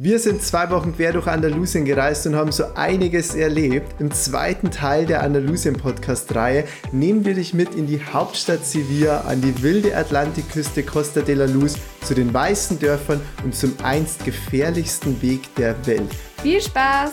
[0.00, 4.00] Wir sind zwei Wochen quer durch Andalusien gereist und haben so einiges erlebt.
[4.00, 9.60] Im zweiten Teil der Andalusien-Podcast-Reihe nehmen wir dich mit in die Hauptstadt Sevilla, an die
[9.60, 15.52] wilde Atlantikküste Costa de la Luz, zu den weißen Dörfern und zum einst gefährlichsten Weg
[15.56, 16.14] der Welt.
[16.42, 17.10] Viel Spaß!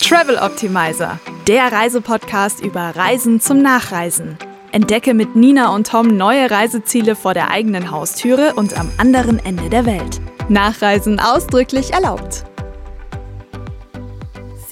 [0.00, 4.36] Travel Optimizer, der Reisepodcast über Reisen zum Nachreisen.
[4.72, 9.70] Entdecke mit Nina und Tom neue Reiseziele vor der eigenen Haustüre und am anderen Ende
[9.70, 10.20] der Welt.
[10.48, 12.44] Nachreisen ausdrücklich erlaubt.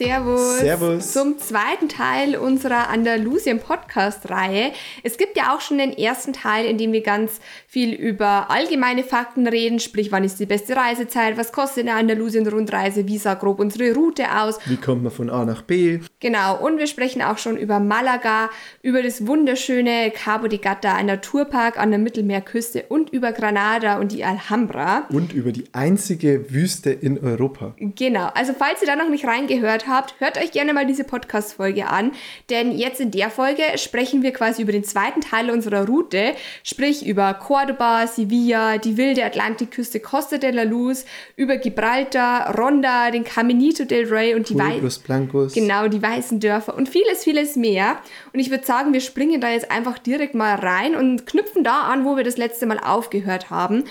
[0.04, 0.58] Servus.
[0.58, 1.12] Servus.
[1.12, 4.72] Zum zweiten Teil unserer Andalusien Podcast Reihe.
[5.02, 9.02] Es gibt ja auch schon den ersten Teil, in dem wir ganz viel über allgemeine
[9.02, 13.32] Fakten reden, sprich, wann ist die beste Reisezeit, was kostet eine Andalusien Rundreise, wie sah
[13.32, 14.58] grob unsere Route aus.
[14.66, 16.00] Wie kommt man von A nach B?
[16.20, 18.50] Genau, und wir sprechen auch schon über Malaga,
[18.82, 24.12] über das wunderschöne Cabo de Gata, ein Naturpark an der Mittelmeerküste und über Granada und
[24.12, 25.06] die Alhambra.
[25.08, 27.74] Und über die einzige Wüste in Europa.
[27.78, 31.88] Genau, also falls ihr da noch nicht reingehört habt, hört euch gerne mal diese Podcast-Folge
[31.88, 32.12] an,
[32.50, 37.06] denn jetzt in der Folge sprechen wir quasi über den zweiten Teil unserer Route, sprich
[37.06, 41.04] über Cordoba, Sevilla, die wilde Atlantikküste Costa de la Luz,
[41.36, 44.80] über Gibraltar, Ronda, den Caminito del Rey und die Wei-.
[45.54, 47.98] Genau, die weißen Dörfer und vieles, vieles mehr.
[48.32, 51.82] Und ich würde sagen, wir springen da jetzt einfach direkt mal rein und knüpfen da
[51.82, 53.84] an, wo wir das letzte Mal aufgehört haben.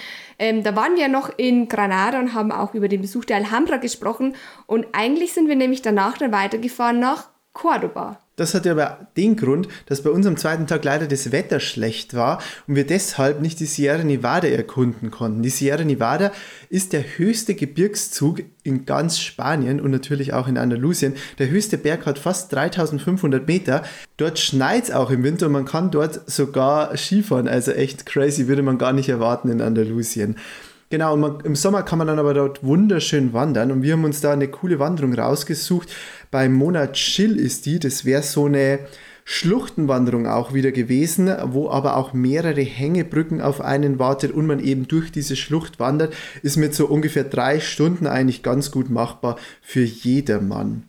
[0.44, 3.78] Ähm, da waren wir noch in Granada und haben auch über den Besuch der Alhambra
[3.78, 4.36] gesprochen.
[4.66, 8.20] Und eigentlich sind wir nämlich danach dann weitergefahren nach Cordoba.
[8.36, 12.16] Das hatte aber den Grund, dass bei uns am zweiten Tag leider das Wetter schlecht
[12.16, 15.44] war und wir deshalb nicht die Sierra Nevada erkunden konnten.
[15.44, 16.32] Die Sierra Nevada
[16.70, 21.14] ist der höchste Gebirgszug in ganz Spanien und natürlich auch in Andalusien.
[21.38, 23.84] Der höchste Berg hat fast 3500 Meter.
[24.18, 27.48] Dort schneit es auch im Winter und man kann dort sogar Skifahren.
[27.48, 30.38] Also echt crazy, würde man gar nicht erwarten in Andalusien.
[30.94, 34.04] Genau, und man, im Sommer kann man dann aber dort wunderschön wandern und wir haben
[34.04, 35.92] uns da eine coole Wanderung rausgesucht.
[36.30, 38.78] Beim Monat Chill ist die, das wäre so eine
[39.26, 44.88] Schluchtenwanderung auch wieder gewesen, wo aber auch mehrere Hängebrücken auf einen wartet und man eben
[44.88, 49.82] durch diese Schlucht wandert, ist mit so ungefähr drei Stunden eigentlich ganz gut machbar für
[49.82, 50.84] jedermann.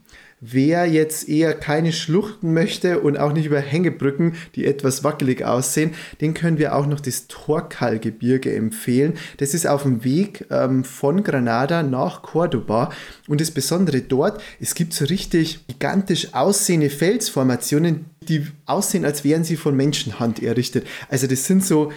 [0.46, 5.92] Wer jetzt eher keine Schluchten möchte und auch nicht über Hängebrücken, die etwas wackelig aussehen,
[6.20, 9.14] den können wir auch noch das Torkal-Gebirge empfehlen.
[9.38, 12.92] Das ist auf dem Weg ähm, von Granada nach Cordoba.
[13.26, 19.44] Und das Besondere dort, es gibt so richtig gigantisch aussehende Felsformationen, die aussehen, als wären
[19.44, 20.86] sie von Menschenhand errichtet.
[21.08, 21.90] Also das sind so,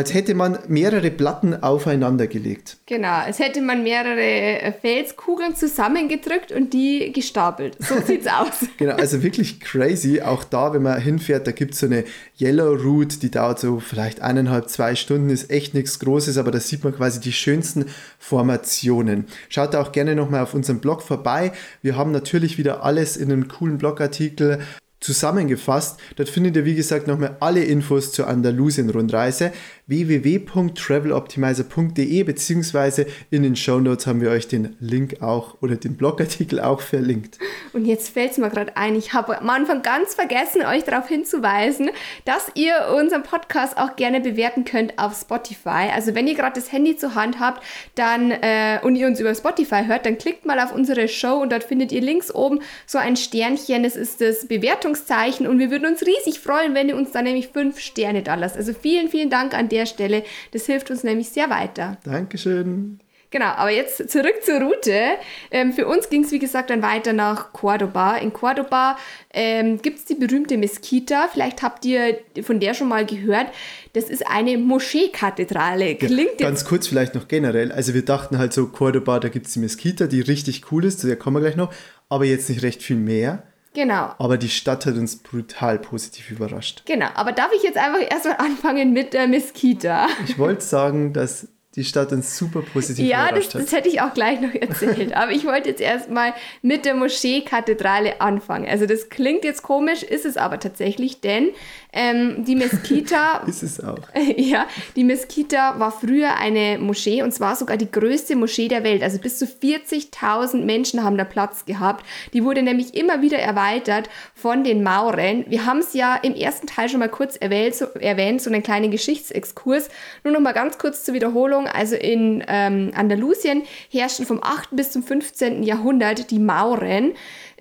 [0.00, 2.78] als hätte man mehrere Platten aufeinander gelegt.
[2.86, 7.76] Genau, als hätte man mehrere äh, Felskugeln zusammengedrückt und die gestapelt.
[7.78, 8.66] So sieht's aus.
[8.78, 10.22] Genau, also wirklich crazy.
[10.22, 12.04] Auch da, wenn man hinfährt, da gibt es so eine
[12.40, 16.60] Yellow Route, die dauert so vielleicht eineinhalb, zwei Stunden, ist echt nichts Großes, aber da
[16.60, 17.84] sieht man quasi die schönsten
[18.18, 19.26] Formationen.
[19.50, 21.52] Schaut da auch gerne nochmal auf unserem Blog vorbei.
[21.82, 24.60] Wir haben natürlich wieder alles in einem coolen Blogartikel
[25.00, 25.98] zusammengefasst.
[26.16, 29.52] Dort findet ihr, wie gesagt, nochmal alle Infos zur Andalusien-Rundreise
[29.90, 36.60] www.traveloptimizer.de beziehungsweise in den Show Notes haben wir euch den Link auch oder den Blogartikel
[36.60, 37.38] auch verlinkt.
[37.72, 41.08] Und jetzt fällt es mir gerade ein, ich habe am Anfang ganz vergessen, euch darauf
[41.08, 41.90] hinzuweisen,
[42.24, 45.90] dass ihr unseren Podcast auch gerne bewerten könnt auf Spotify.
[45.92, 47.64] Also wenn ihr gerade das Handy zur Hand habt
[47.96, 51.50] dann äh, und ihr uns über Spotify hört, dann klickt mal auf unsere Show und
[51.50, 53.82] dort findet ihr links oben so ein Sternchen.
[53.82, 57.48] Das ist das Bewertungszeichen und wir würden uns riesig freuen, wenn ihr uns da nämlich
[57.48, 58.56] fünf Sterne da lasst.
[58.56, 60.24] Also vielen, vielen Dank an der Stelle.
[60.52, 61.98] Das hilft uns nämlich sehr weiter.
[62.04, 63.00] Dankeschön.
[63.32, 65.12] Genau, aber jetzt zurück zur Route.
[65.52, 68.16] Ähm, für uns ging es, wie gesagt, dann weiter nach Cordoba.
[68.16, 68.98] In Cordoba
[69.32, 71.28] ähm, gibt es die berühmte Mesquita.
[71.32, 73.46] Vielleicht habt ihr von der schon mal gehört.
[73.92, 75.94] Das ist eine Moscheekathedrale.
[75.94, 77.70] Klingt ja, ganz kurz vielleicht noch generell.
[77.70, 80.98] Also wir dachten halt so, Cordoba, da gibt es die Mesquita, die richtig cool ist.
[80.98, 81.72] Zu der kommen wir gleich noch.
[82.08, 83.44] Aber jetzt nicht recht viel mehr.
[83.72, 84.14] Genau.
[84.18, 86.82] Aber die Stadt hat uns brutal positiv überrascht.
[86.86, 90.08] Genau, aber darf ich jetzt einfach erstmal anfangen mit der Mesquita?
[90.26, 94.12] Ich wollte sagen, dass die Stadt uns super positiv ja, das, das hätte ich auch
[94.12, 95.14] gleich noch erzählt.
[95.14, 98.68] Aber ich wollte jetzt erstmal mit der Moscheekathedrale anfangen.
[98.68, 101.50] Also das klingt jetzt komisch, ist es aber tatsächlich, denn
[101.92, 103.44] ähm, die Mesquita...
[103.46, 103.98] ist es auch.
[104.36, 104.66] ja,
[104.96, 109.02] die Mesquita war früher eine Moschee und zwar sogar die größte Moschee der Welt.
[109.02, 112.04] Also bis zu 40.000 Menschen haben da Platz gehabt.
[112.32, 115.44] Die wurde nämlich immer wieder erweitert von den Mauren.
[115.48, 118.62] Wir haben es ja im ersten Teil schon mal kurz erwähnt, so, erwähnt, so einen
[118.62, 119.88] kleinen Geschichtsexkurs.
[120.24, 121.59] Nur noch mal ganz kurz zur Wiederholung.
[121.66, 124.70] Also in ähm, Andalusien herrschten vom 8.
[124.72, 125.62] bis zum 15.
[125.62, 127.12] Jahrhundert die Mauren.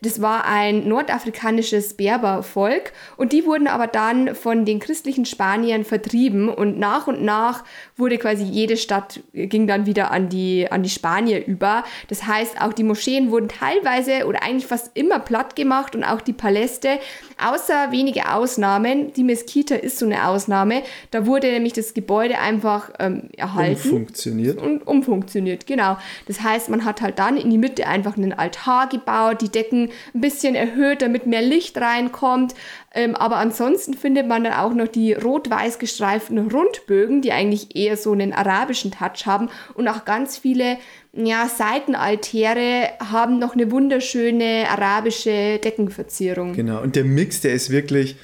[0.01, 6.49] Das war ein nordafrikanisches Berbervolk und die wurden aber dann von den christlichen Spaniern vertrieben
[6.49, 7.63] und nach und nach
[7.97, 11.83] wurde quasi jede Stadt ging dann wieder an die, an die Spanier über.
[12.07, 16.21] Das heißt, auch die Moscheen wurden teilweise oder eigentlich fast immer platt gemacht und auch
[16.21, 16.99] die Paläste,
[17.37, 19.11] außer wenige Ausnahmen.
[19.13, 20.83] Die Meskita ist so eine Ausnahme.
[21.11, 23.89] Da wurde nämlich das Gebäude einfach ähm, erhalten.
[23.89, 24.61] Umfunktioniert.
[24.61, 25.97] Und umfunktioniert, genau.
[26.27, 29.88] Das heißt, man hat halt dann in die Mitte einfach einen Altar gebaut, die Decken
[30.13, 32.55] ein bisschen erhöht, damit mehr Licht reinkommt.
[32.93, 37.97] Ähm, aber ansonsten findet man dann auch noch die rot-weiß gestreiften Rundbögen, die eigentlich eher
[37.97, 39.49] so einen arabischen Touch haben.
[39.75, 40.77] Und auch ganz viele
[41.13, 46.53] ja, Seitenaltäre haben noch eine wunderschöne arabische Deckenverzierung.
[46.53, 48.15] Genau, und der Mix, der ist wirklich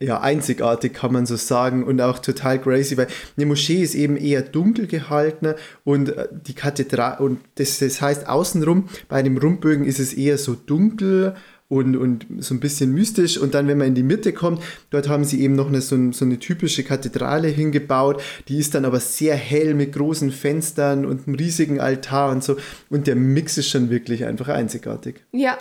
[0.00, 4.16] ja, einzigartig, kann man so sagen, und auch total crazy, weil eine Moschee ist eben
[4.16, 5.54] eher dunkel gehalten
[5.84, 10.38] und äh, die Kathedrale, und das, das heißt außenrum, bei dem Rundbögen ist es eher
[10.38, 11.34] so dunkel
[11.70, 13.38] und, und so ein bisschen mystisch.
[13.38, 14.60] Und dann, wenn man in die Mitte kommt,
[14.90, 18.20] dort haben sie eben noch eine, so, so, eine typische Kathedrale hingebaut.
[18.48, 22.56] Die ist dann aber sehr hell mit großen Fenstern und einem riesigen Altar und so.
[22.90, 25.22] Und der Mix ist schon wirklich einfach einzigartig.
[25.30, 25.58] Ja.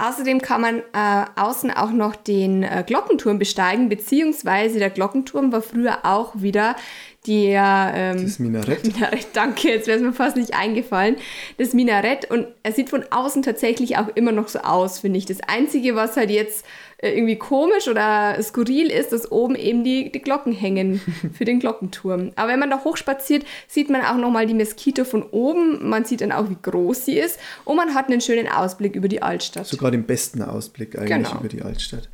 [0.00, 5.60] Außerdem kann man äh, außen auch noch den äh, Glockenturm besteigen, beziehungsweise der Glockenturm war
[5.60, 6.74] früher auch wieder
[7.26, 8.84] der ähm, das Minarett.
[8.94, 11.16] Minarett, danke, jetzt wäre es mir fast nicht eingefallen.
[11.58, 15.26] Das Minarett und er sieht von außen tatsächlich auch immer noch so aus, finde ich.
[15.26, 16.64] Das Einzige, was halt jetzt
[17.02, 21.00] irgendwie komisch oder skurril ist, dass oben eben die, die Glocken hängen
[21.32, 22.32] für den Glockenturm.
[22.36, 25.88] Aber wenn man da hochspaziert, sieht man auch nochmal die Meskite von oben.
[25.88, 29.08] Man sieht dann auch, wie groß sie ist und man hat einen schönen Ausblick über
[29.08, 29.66] die Altstadt.
[29.66, 31.40] Sogar den besten Ausblick eigentlich genau.
[31.40, 32.08] über die Altstadt.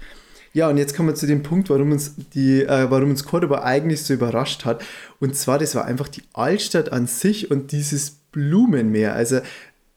[0.53, 3.63] Ja, und jetzt kommen wir zu dem Punkt, warum uns, die, äh, warum uns Cordoba
[3.63, 4.83] eigentlich so überrascht hat.
[5.21, 9.15] Und zwar, das war einfach die Altstadt an sich und dieses Blumenmeer.
[9.15, 9.41] Also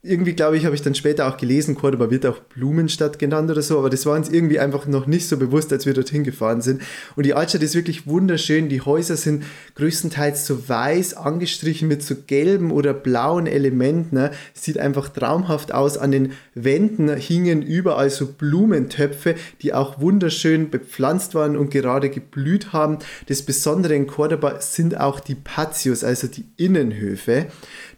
[0.01, 3.61] irgendwie, glaube ich, habe ich dann später auch gelesen, Cordoba wird auch Blumenstadt genannt oder
[3.61, 6.61] so, aber das war uns irgendwie einfach noch nicht so bewusst, als wir dorthin gefahren
[6.61, 6.81] sind.
[7.17, 8.69] Und die Altstadt ist wirklich wunderschön.
[8.69, 9.43] Die Häuser sind
[9.75, 14.15] größtenteils so weiß angestrichen mit so gelben oder blauen Elementen.
[14.15, 14.31] Ne?
[14.53, 15.97] Sieht einfach traumhaft aus.
[15.97, 22.71] An den Wänden hingen überall so Blumentöpfe, die auch wunderschön bepflanzt waren und gerade geblüht
[22.71, 22.99] haben.
[23.27, 27.47] Das Besondere in Cordoba sind auch die Patios, also die Innenhöfe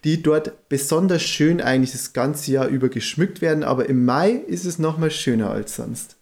[0.04, 4.64] die dort besonders schön eigentlich das ganze Jahr über geschmückt werden, aber im Mai ist
[4.64, 6.16] es nochmal schöner als sonst.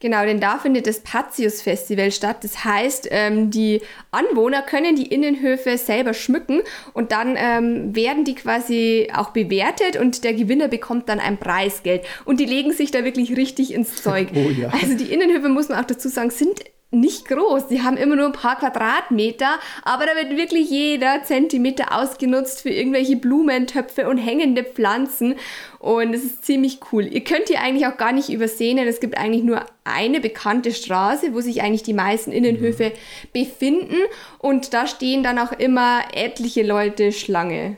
[0.00, 2.44] Genau, denn da findet das Patius Festival statt.
[2.44, 3.80] Das heißt, ähm, die
[4.12, 6.60] Anwohner können die Innenhöfe selber schmücken
[6.92, 12.04] und dann ähm, werden die quasi auch bewertet und der Gewinner bekommt dann ein Preisgeld.
[12.24, 14.28] Und die legen sich da wirklich richtig ins Zeug.
[14.38, 14.68] Oh ja.
[14.68, 17.68] Also die Innenhöfe, muss man auch dazu sagen, sind nicht groß.
[17.68, 22.70] Die haben immer nur ein paar Quadratmeter, aber da wird wirklich jeder Zentimeter ausgenutzt für
[22.70, 25.34] irgendwelche Blumentöpfe und hängende Pflanzen.
[25.78, 27.06] Und es ist ziemlich cool.
[27.06, 30.72] Ihr könnt hier eigentlich auch gar nicht übersehen, denn es gibt eigentlich nur eine bekannte
[30.72, 32.90] Straße, wo sich eigentlich die meisten Innenhöfe ja.
[33.32, 33.96] befinden.
[34.38, 37.76] Und da stehen dann auch immer etliche Leute Schlange.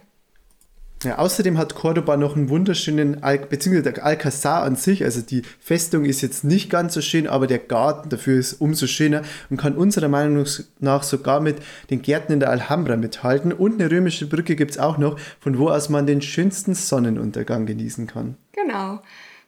[1.02, 5.42] Ja, außerdem hat Cordoba noch einen wunderschönen, Al beziehungsweise der Alcazar an sich, also die
[5.58, 9.56] Festung ist jetzt nicht ganz so schön, aber der Garten dafür ist umso schöner und
[9.56, 10.44] kann unserer Meinung
[10.78, 11.56] nach sogar mit
[11.88, 13.50] den Gärten in der Alhambra mithalten.
[13.50, 17.64] Und eine römische Brücke gibt es auch noch, von wo aus man den schönsten Sonnenuntergang
[17.64, 18.36] genießen kann.
[18.52, 19.00] Genau.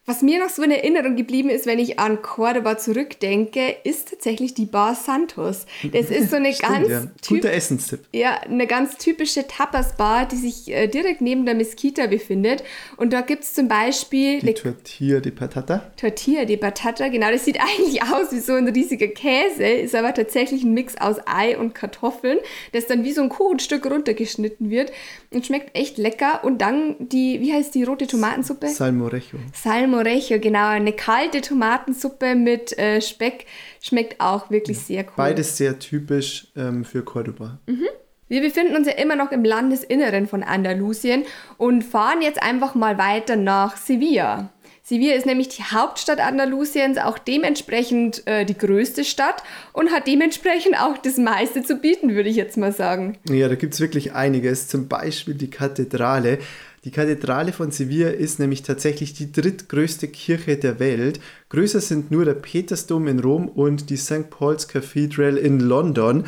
[0.04, 4.52] Was mir noch so in Erinnerung geblieben ist, wenn ich an Cordoba zurückdenke, ist tatsächlich
[4.52, 5.64] die Bar Santos.
[5.92, 7.02] Das ist so eine Stimmt, ganz ja.
[7.28, 8.00] guter Essenstipp.
[8.10, 12.64] Ja, eine ganz typische Tapas-Bar, die sich äh, direkt neben der Mesquita befindet.
[12.96, 15.92] Und da gibt es zum Beispiel die Tortilla de Patata.
[15.96, 17.30] Tortilla de Patata, genau.
[17.30, 21.18] Das sieht eigentlich aus wie so ein riesiger Käse, ist aber tatsächlich ein Mix aus
[21.26, 22.38] Ei und Kartoffeln,
[22.72, 24.90] das dann wie so ein Kuchenstück runtergeschnitten wird
[25.30, 26.42] und schmeckt echt lecker.
[26.42, 28.66] Und dann die, wie heißt die rote Tomatensuppe?
[28.66, 29.38] Salmorejo.
[29.54, 30.68] Salmorejo Morejo, genau.
[30.68, 33.46] Eine kalte Tomatensuppe mit äh, Speck
[33.80, 34.82] schmeckt auch wirklich ja.
[34.82, 35.12] sehr cool.
[35.16, 37.58] Beides sehr typisch ähm, für Cordoba.
[37.66, 37.86] Mhm.
[38.28, 41.24] Wir befinden uns ja immer noch im Landesinneren von Andalusien
[41.58, 44.50] und fahren jetzt einfach mal weiter nach Sevilla.
[44.84, 50.76] Sevilla ist nämlich die Hauptstadt Andalusiens, auch dementsprechend äh, die größte Stadt und hat dementsprechend
[50.80, 53.16] auch das meiste zu bieten, würde ich jetzt mal sagen.
[53.28, 54.66] Ja, da gibt es wirklich einiges.
[54.66, 56.38] Zum Beispiel die Kathedrale.
[56.84, 61.20] Die Kathedrale von Sevilla ist nämlich tatsächlich die drittgrößte Kirche der Welt.
[61.48, 64.30] Größer sind nur der Petersdom in Rom und die St.
[64.30, 66.24] Paul's Cathedral in London.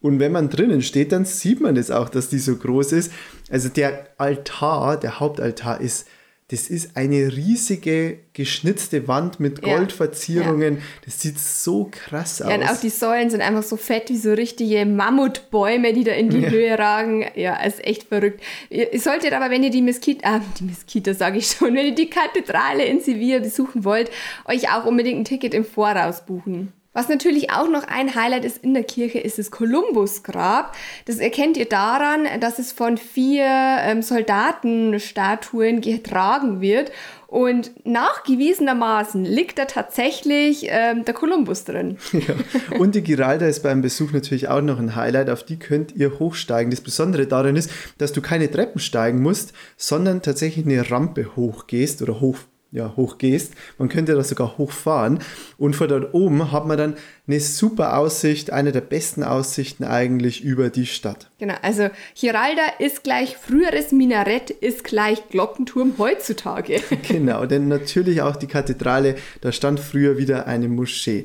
[0.00, 3.12] Und wenn man drinnen steht, dann sieht man das auch, dass die so groß ist.
[3.48, 6.08] Also der Altar, der Hauptaltar ist
[6.52, 9.78] das ist eine riesige geschnitzte Wand mit Ja.
[9.78, 10.82] Goldverzierungen.
[11.02, 12.50] Das sieht so krass aus.
[12.50, 16.12] Ja, und auch die Säulen sind einfach so fett wie so richtige Mammutbäume, die da
[16.12, 17.24] in die Höhe ragen.
[17.36, 18.42] Ja, ist echt verrückt.
[18.68, 21.94] Ihr, solltet aber, wenn ihr die Mesquita, äh, die Mesquita sage ich schon, wenn ihr
[21.94, 24.10] die Kathedrale in Sevilla besuchen wollt,
[24.44, 26.74] euch auch unbedingt ein Ticket im Voraus buchen.
[26.94, 30.76] Was natürlich auch noch ein Highlight ist in der Kirche, ist das Kolumbusgrab.
[31.06, 36.92] Das erkennt ihr daran, dass es von vier ähm, Soldatenstatuen getragen wird.
[37.28, 41.96] Und nachgewiesenermaßen liegt da tatsächlich ähm, der Kolumbus drin.
[42.12, 42.34] Ja.
[42.78, 46.18] Und die Giralda ist beim Besuch natürlich auch noch ein Highlight, auf die könnt ihr
[46.18, 46.70] hochsteigen.
[46.70, 52.02] Das Besondere daran ist, dass du keine Treppen steigen musst, sondern tatsächlich eine Rampe hochgehst
[52.02, 52.36] oder hoch,
[52.72, 53.52] ja, hochgehst.
[53.78, 55.20] Man könnte da sogar hochfahren.
[55.58, 56.94] Und von dort oben hat man dann
[57.28, 61.30] eine super Aussicht, eine der besten Aussichten eigentlich über die Stadt.
[61.38, 66.80] Genau, also Giralda ist gleich früheres Minarett, ist gleich Glockenturm heutzutage.
[67.08, 71.24] Genau, denn natürlich auch die Kathedrale, da stand früher wieder eine Moschee.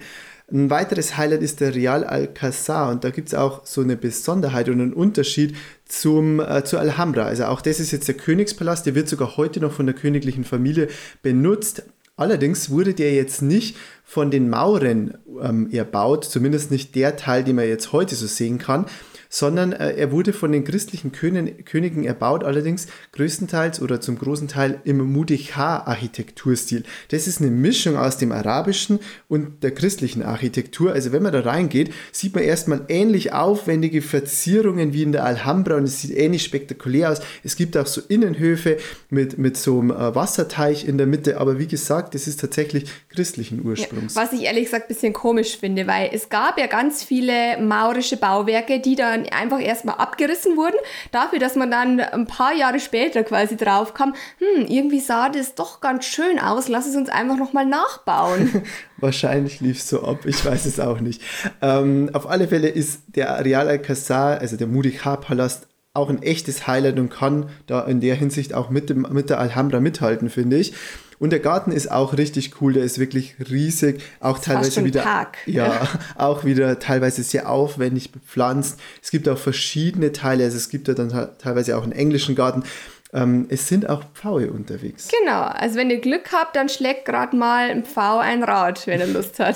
[0.50, 4.70] Ein weiteres Highlight ist der Real Alcázar und da gibt es auch so eine Besonderheit
[4.70, 7.24] und einen Unterschied zum, äh, zur Alhambra.
[7.24, 10.46] Also auch das ist jetzt der Königspalast, der wird sogar heute noch von der königlichen
[10.46, 10.88] Familie
[11.22, 11.84] benutzt.
[12.16, 13.76] Allerdings wurde der jetzt nicht
[14.06, 18.58] von den Mauren ähm, erbaut, zumindest nicht der Teil, den man jetzt heute so sehen
[18.58, 18.86] kann,
[19.30, 24.48] sondern äh, er wurde von den christlichen Königen, Königen erbaut, allerdings größtenteils oder zum großen
[24.48, 26.84] Teil im Mudechar-Architekturstil.
[27.10, 30.94] Das ist eine Mischung aus dem arabischen und der christlichen Architektur.
[30.94, 35.76] Also wenn man da reingeht, sieht man erstmal ähnlich aufwendige Verzierungen wie in der Alhambra
[35.76, 37.20] und es sieht ähnlich spektakulär aus.
[37.44, 38.78] Es gibt auch so Innenhöfe
[39.10, 42.86] mit, mit so einem äh, Wasserteich in der Mitte, aber wie gesagt, das ist tatsächlich
[43.10, 44.16] christlichen Ursprungs.
[44.16, 48.18] Was ich ehrlich gesagt ein bisschen komisch finde, weil es gab ja ganz viele maurische
[48.18, 50.78] Bauwerke, die dann einfach erstmal abgerissen wurden,
[51.12, 55.56] dafür, dass man dann ein paar Jahre später quasi drauf kam, hm, irgendwie sah das
[55.56, 58.64] doch ganz schön aus, lass es uns einfach nochmal nachbauen.
[58.98, 61.22] Wahrscheinlich lief es so ab, ich weiß es auch nicht.
[61.62, 67.00] Ähm, auf alle Fälle ist der Real Alcázar, also der Mudechar-Palast, auch ein echtes Highlight
[67.00, 70.74] und kann da in der Hinsicht auch mit, dem, mit der Alhambra mithalten, finde ich.
[71.20, 75.38] Und der Garten ist auch richtig cool, der ist wirklich riesig, auch teilweise wieder Park.
[75.48, 78.80] ja, auch wieder teilweise sehr aufwendig bepflanzt.
[79.02, 82.36] Es gibt auch verschiedene Teile, also es gibt ja dann te- teilweise auch einen englischen
[82.36, 82.64] Garten.
[83.14, 85.08] Ähm, es sind auch Pfaue unterwegs.
[85.22, 89.00] genau, also wenn ihr Glück habt, dann schlägt gerade mal ein Pfau ein Rad, wenn
[89.00, 89.56] er Lust hat.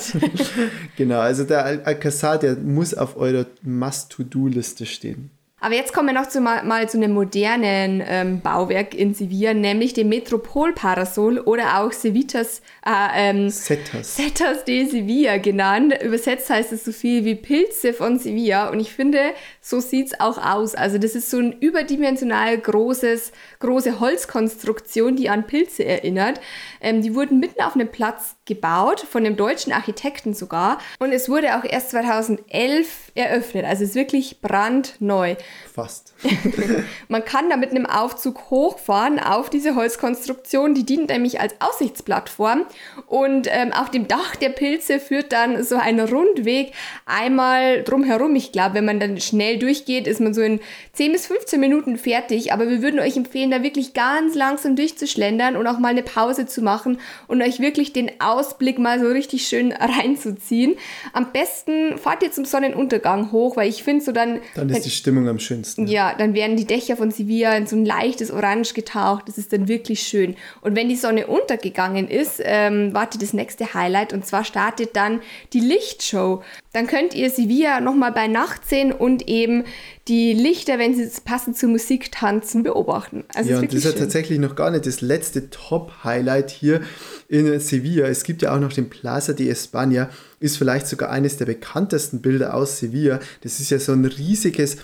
[0.97, 5.31] Genau, also der Al- Alcázar, der muss auf eurer Must-to-Do-Liste stehen.
[5.63, 9.53] Aber jetzt kommen wir noch zu, mal, mal zu einem modernen ähm, Bauwerk in Sevilla,
[9.53, 14.17] nämlich dem Metropolparasol oder auch Sevitas, äh, ähm, Setas.
[14.17, 15.93] Setas de Sevilla genannt.
[16.01, 18.69] Übersetzt heißt es so viel wie Pilze von Sevilla.
[18.69, 19.19] Und ich finde,
[19.61, 20.73] so sieht's auch aus.
[20.73, 26.41] Also das ist so ein überdimensional großes, große Holzkonstruktion, die an Pilze erinnert.
[26.81, 30.79] Ähm, die wurden mitten auf einem Platz gebaut, von einem deutschen Architekten sogar.
[30.97, 33.65] Und es wurde auch erst 2011 eröffnet.
[33.65, 35.35] Also es ist wirklich brandneu.
[35.73, 36.13] Fast.
[37.07, 40.73] Man kann da mit einem Aufzug hochfahren auf diese Holzkonstruktion.
[40.73, 42.65] Die dient nämlich als Aussichtsplattform.
[43.07, 46.73] Und ähm, auf dem Dach der Pilze führt dann so ein Rundweg
[47.05, 48.35] einmal drumherum.
[48.35, 50.59] Ich glaube, wenn man dann schnell durchgeht, ist man so in
[50.93, 52.51] 10 bis 15 Minuten fertig.
[52.51, 56.45] Aber wir würden euch empfehlen, da wirklich ganz langsam durchzuschlendern und auch mal eine Pause
[56.45, 60.75] zu machen und euch wirklich den Ausblick mal so richtig schön reinzuziehen.
[61.13, 64.39] Am besten fahrt ihr zum Sonnenuntergang hoch, weil ich finde so dann...
[64.55, 65.87] Dann ist die Stimmung am schönsten.
[65.87, 69.27] Ja, dann werden die Dächer von Sevilla in so ein leichtes Orange getaucht.
[69.27, 70.35] Das ist dann wirklich schön.
[70.61, 75.21] Und wenn die Sonne untergegangen ist, ähm, wartet das nächste Highlight und zwar startet dann
[75.53, 76.43] die Lichtshow.
[76.73, 79.65] Dann könnt ihr Sevilla nochmal bei Nacht sehen und eben
[80.07, 83.23] die Lichter, wenn sie passend zur Musik tanzen, beobachten.
[83.35, 86.81] Also Ja, und das ist ja tatsächlich noch gar nicht das letzte Top-Highlight hier
[87.27, 88.07] in Sevilla.
[88.07, 90.07] Es gibt ja auch noch den Plaza de España,
[90.39, 93.19] ist vielleicht sogar eines der bekanntesten Bilder aus Sevilla.
[93.41, 94.77] Das ist ja so ein riesiges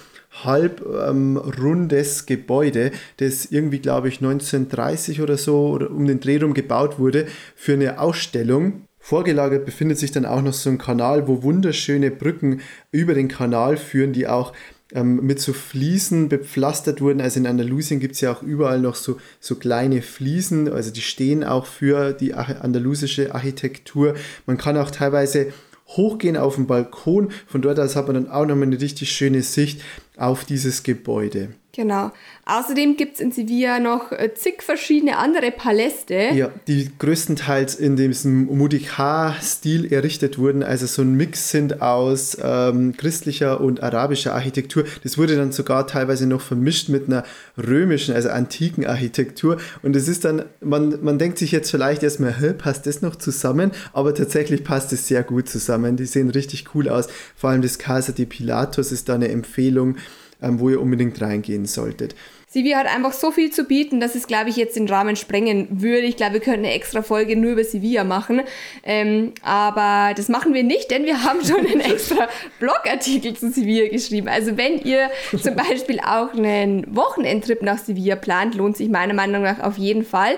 [0.43, 6.99] halbrundes Gebäude, das irgendwie, glaube ich, 1930 oder so oder um den Dreh rum gebaut
[6.99, 8.83] wurde für eine Ausstellung.
[8.99, 13.77] Vorgelagert befindet sich dann auch noch so ein Kanal, wo wunderschöne Brücken über den Kanal
[13.77, 14.53] führen, die auch
[14.93, 17.21] ähm, mit so Fliesen bepflastert wurden.
[17.21, 21.01] Also in Andalusien gibt es ja auch überall noch so, so kleine Fliesen, also die
[21.01, 24.15] stehen auch für die andalusische Architektur.
[24.45, 25.53] Man kann auch teilweise
[25.89, 27.31] hochgehen auf den Balkon.
[27.47, 29.81] Von dort aus hat man dann auch nochmal eine richtig schöne Sicht
[30.17, 31.49] auf dieses Gebäude.
[31.77, 32.11] Genau.
[32.47, 36.29] Außerdem gibt es in Sevilla noch äh, zig verschiedene andere Paläste.
[36.33, 42.97] Ja, die größtenteils in diesem Mudikar-Stil errichtet wurden, also so ein Mix sind aus ähm,
[42.97, 44.85] christlicher und arabischer Architektur.
[45.03, 47.23] Das wurde dann sogar teilweise noch vermischt mit einer
[47.59, 49.57] römischen, also antiken Architektur.
[49.83, 53.69] Und es ist dann, man, man denkt sich jetzt vielleicht erstmal, passt das noch zusammen?
[53.93, 55.95] Aber tatsächlich passt es sehr gut zusammen.
[55.95, 57.07] Die sehen richtig cool aus.
[57.35, 59.97] Vor allem das Casa de Pilatus ist da eine Empfehlung
[60.41, 62.15] ähm, wo ihr unbedingt reingehen solltet.
[62.49, 65.67] Sevilla hat einfach so viel zu bieten, dass es, glaube ich, jetzt den Rahmen sprengen
[65.81, 66.07] würde.
[66.07, 68.41] Ich glaube, wir könnten eine extra Folge nur über Sevilla machen.
[68.83, 72.29] Ähm, aber das machen wir nicht, denn wir haben schon einen extra
[72.59, 74.29] Blogartikel zu Sevilla geschrieben.
[74.29, 79.43] Also wenn ihr zum Beispiel auch einen Wochenendtrip nach Sevilla plant, lohnt sich meiner Meinung
[79.43, 80.37] nach auf jeden Fall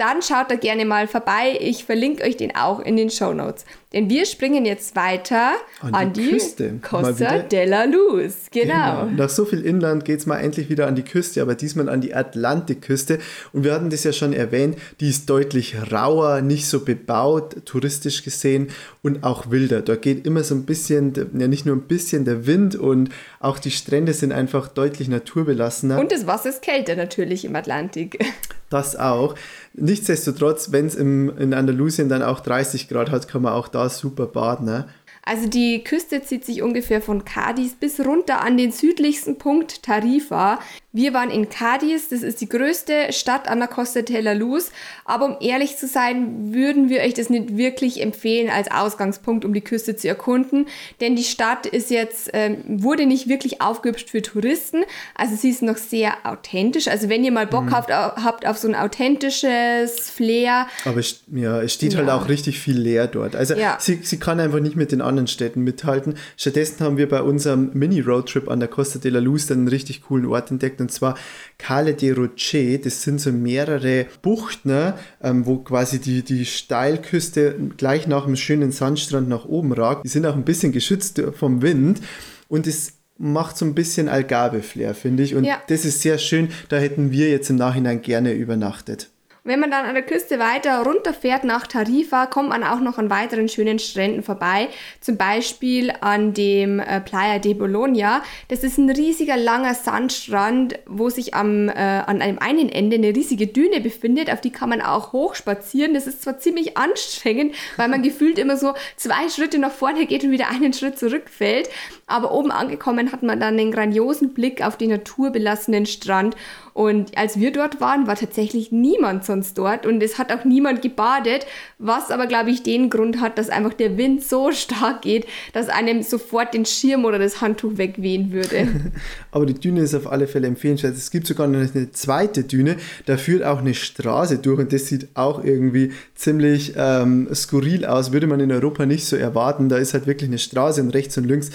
[0.00, 1.58] dann schaut da gerne mal vorbei.
[1.60, 3.66] Ich verlinke euch den auch in den Show Notes.
[3.92, 6.78] Denn wir springen jetzt weiter an, an die, Küste.
[6.80, 8.46] Costa della Luz.
[8.52, 9.06] Genau.
[9.06, 9.06] genau.
[9.16, 12.00] Nach so viel Inland geht es mal endlich wieder an die Küste, aber diesmal an
[12.00, 13.18] die Atlantikküste.
[13.52, 18.22] Und wir hatten das ja schon erwähnt, die ist deutlich rauer, nicht so bebaut, touristisch
[18.22, 18.68] gesehen
[19.02, 19.82] und auch wilder.
[19.82, 23.58] Dort geht immer so ein bisschen, ja nicht nur ein bisschen der Wind und auch
[23.58, 25.98] die Strände sind einfach deutlich naturbelassener.
[25.98, 28.24] Und das Wasser ist kälter natürlich im Atlantik.
[28.70, 29.34] Das auch.
[29.74, 34.26] Nichtsdestotrotz, wenn es in Andalusien dann auch 30 Grad hat, kann man auch da super
[34.26, 34.66] baden.
[34.66, 34.88] Ne?
[35.22, 40.58] Also die Küste zieht sich ungefähr von Cadiz bis runter an den südlichsten Punkt Tarifa.
[40.92, 44.72] Wir waren in Cadiz, das ist die größte Stadt an der Costa de la Luz.
[45.04, 49.54] Aber um ehrlich zu sein, würden wir euch das nicht wirklich empfehlen als Ausgangspunkt, um
[49.54, 50.66] die Küste zu erkunden.
[51.00, 54.82] Denn die Stadt ist jetzt, ähm, wurde nicht wirklich aufgehübscht für Touristen.
[55.14, 56.88] Also sie ist noch sehr authentisch.
[56.88, 57.70] Also wenn ihr mal Bock mhm.
[57.70, 60.66] habt, habt auf so ein authentisches Flair.
[60.84, 61.00] Aber
[61.32, 62.14] ja, es steht halt ja.
[62.14, 63.36] halt auch richtig viel leer dort.
[63.36, 63.76] Also ja.
[63.78, 66.16] sie, sie kann einfach nicht mit den anderen Städten mithalten.
[66.36, 70.02] Stattdessen haben wir bei unserem Mini-Roadtrip an der Costa de la Luz dann einen richtig
[70.02, 71.16] coolen Ort entdeckt und zwar
[71.58, 72.78] Cale de Roche.
[72.78, 78.72] Das sind so mehrere Buchten, ähm, wo quasi die, die Steilküste gleich nach einem schönen
[78.72, 80.04] Sandstrand nach oben ragt.
[80.04, 82.00] Die sind auch ein bisschen geschützt vom Wind
[82.48, 85.34] und es macht so ein bisschen Algarve-Flair, finde ich.
[85.34, 85.62] Und ja.
[85.68, 86.48] das ist sehr schön.
[86.70, 89.10] Da hätten wir jetzt im Nachhinein gerne übernachtet.
[89.42, 93.08] Wenn man dann an der Küste weiter runterfährt nach Tarifa, kommt man auch noch an
[93.08, 94.68] weiteren schönen Stränden vorbei.
[95.00, 98.22] Zum Beispiel an dem äh, Playa de Bologna.
[98.48, 103.16] Das ist ein riesiger, langer Sandstrand, wo sich am, äh, an einem einen Ende eine
[103.16, 104.30] riesige Düne befindet.
[104.30, 105.94] Auf die kann man auch hochspazieren.
[105.94, 110.22] Das ist zwar ziemlich anstrengend, weil man gefühlt immer so zwei Schritte nach vorne geht
[110.22, 111.70] und wieder einen Schritt zurückfällt.
[112.06, 116.36] Aber oben angekommen hat man dann einen grandiosen Blick auf den naturbelassenen Strand.
[116.72, 120.82] Und als wir dort waren, war tatsächlich niemand sonst dort und es hat auch niemand
[120.82, 121.46] gebadet,
[121.78, 125.68] was aber, glaube ich, den Grund hat, dass einfach der Wind so stark geht, dass
[125.68, 128.68] einem sofort den Schirm oder das Handtuch wegwehen würde.
[129.32, 130.96] aber die Düne ist auf alle Fälle empfehlenswert.
[130.96, 134.86] Es gibt sogar noch eine zweite Düne, da führt auch eine Straße durch und das
[134.86, 139.68] sieht auch irgendwie ziemlich ähm, skurril aus, würde man in Europa nicht so erwarten.
[139.68, 141.50] Da ist halt wirklich eine Straße und rechts und links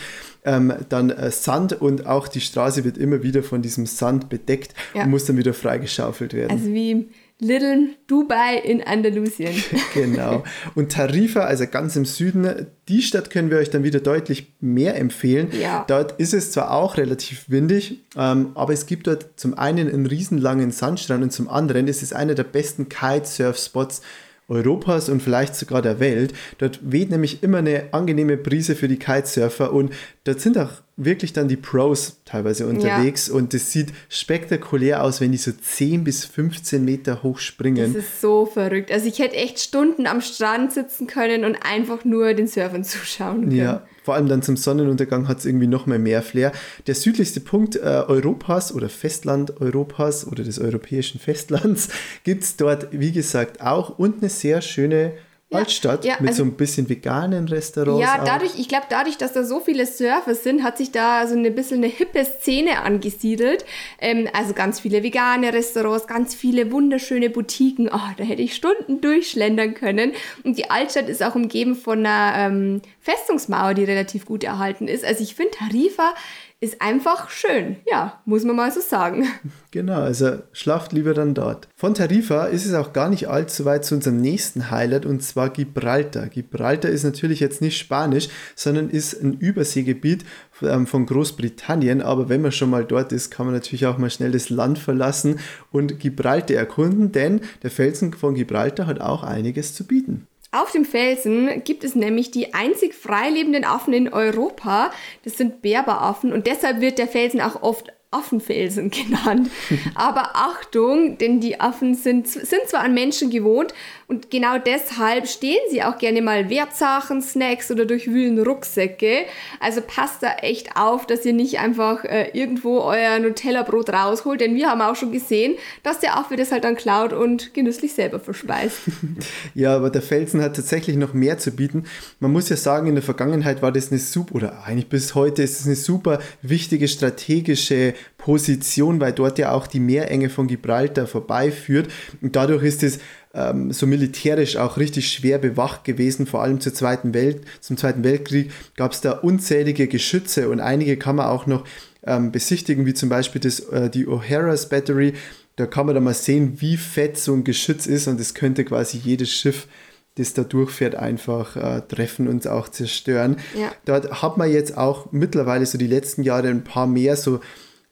[0.46, 4.74] ähm, dann äh, Sand und auch die Straße wird immer wieder von diesem Sand bedeckt
[4.94, 5.05] ja.
[5.06, 6.52] Und muss dann wieder freigeschaufelt werden.
[6.52, 7.08] Also wie
[7.40, 9.54] Little Dubai in Andalusien.
[9.94, 10.44] genau.
[10.74, 14.96] Und Tarifa, also ganz im Süden, die Stadt können wir euch dann wieder deutlich mehr
[14.98, 15.50] empfehlen.
[15.60, 15.84] Ja.
[15.88, 20.06] Dort ist es zwar auch relativ windig, ähm, aber es gibt dort zum einen einen
[20.06, 24.02] riesenlangen Sandstrand und zum anderen ist es einer der besten Kitesurf-Spots
[24.48, 26.34] Europas und vielleicht sogar der Welt.
[26.60, 29.92] Dort weht nämlich immer eine angenehme Brise für die Kitesurfer und
[30.24, 33.34] dort sind auch wirklich dann die Pros teilweise unterwegs ja.
[33.34, 37.94] und es sieht spektakulär aus, wenn die so 10 bis 15 Meter hoch springen.
[37.94, 38.92] Das ist so verrückt.
[38.92, 43.42] Also ich hätte echt Stunden am Strand sitzen können und einfach nur den Surfern zuschauen
[43.42, 43.52] können.
[43.52, 46.54] Ja, vor allem dann zum Sonnenuntergang hat es irgendwie noch mal mehr Flair.
[46.88, 51.90] Der südlichste Punkt äh, Europas oder Festland Europas oder des europäischen Festlands
[52.24, 55.14] gibt es dort, wie gesagt, auch und eine sehr schöne
[55.56, 58.02] Altstadt ja, mit also, so ein bisschen veganen Restaurants.
[58.02, 61.36] Ja, dadurch, ich glaube, dadurch, dass da so viele Surfer sind, hat sich da so
[61.36, 63.66] ein bisschen eine hippe Szene angesiedelt.
[64.00, 67.90] Ähm, also ganz viele vegane Restaurants, ganz viele wunderschöne Boutiquen.
[67.92, 70.14] Oh, da hätte ich Stunden durchschlendern können.
[70.44, 75.06] Und die Altstadt ist auch umgeben von einer ähm, Festungsmauer, die relativ gut erhalten ist.
[75.06, 76.14] Also ich finde Tarifa
[76.62, 77.78] ist einfach schön.
[77.86, 79.28] Ja, muss man mal so sagen.
[79.72, 81.68] Genau, also schlaft lieber dann dort.
[81.76, 85.50] Von Tarifa ist es auch gar nicht allzu weit zu unserem nächsten Highlight und zwar
[85.50, 86.28] Gibraltar.
[86.28, 90.24] Gibraltar ist natürlich jetzt nicht Spanisch, sondern ist ein Überseegebiet
[90.62, 92.02] ähm, von Großbritannien.
[92.02, 94.80] Aber wenn man schon mal dort ist, kann man natürlich auch mal schnell das Land
[94.80, 95.40] verlassen
[95.74, 100.26] und Gibraltar erkunden, denn der Felsen von Gibraltar hat auch einiges zu bieten.
[100.56, 104.90] Auf dem Felsen gibt es nämlich die einzig freilebenden Affen in Europa.
[105.26, 109.50] Das sind Berberaffen und deshalb wird der Felsen auch oft Affenfelsen genannt.
[109.96, 113.74] Aber Achtung, denn die Affen sind, sind zwar an Menschen gewohnt
[114.08, 119.26] und genau deshalb stehen sie auch gerne mal Wertsachen, Snacks oder durchwühlen Rucksäcke.
[119.60, 124.54] Also passt da echt auf, dass ihr nicht einfach äh, irgendwo euer Nutella-Brot rausholt, denn
[124.54, 128.20] wir haben auch schon gesehen, dass der Affe das halt dann klaut und genüsslich selber
[128.20, 128.82] verspeist.
[129.56, 131.86] ja, aber der Felsen hat tatsächlich noch mehr zu bieten.
[132.20, 135.42] Man muss ja sagen, in der Vergangenheit war das eine super, oder eigentlich bis heute
[135.42, 141.08] ist es eine super wichtige strategische Position, weil dort ja auch die Meerenge von Gibraltar
[141.08, 141.92] vorbeiführt.
[142.22, 143.00] Und dadurch ist es
[143.36, 148.04] ähm, so militärisch auch richtig schwer bewacht gewesen, vor allem zur Zweiten Welt, zum Zweiten
[148.04, 151.66] Weltkrieg gab es da unzählige Geschütze und einige kann man auch noch
[152.06, 155.14] ähm, besichtigen, wie zum Beispiel das, äh, die O'Hara's Battery.
[155.58, 158.66] Da kann man da mal sehen, wie fett so ein Geschütz ist und es könnte
[158.66, 159.68] quasi jedes Schiff
[160.16, 163.38] das da durchfährt, einfach äh, treffen und auch zerstören.
[163.60, 163.74] Ja.
[163.84, 167.42] Dort hat man jetzt auch mittlerweile so die letzten Jahre ein paar mehr so